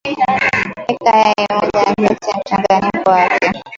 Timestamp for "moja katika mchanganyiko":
1.53-3.09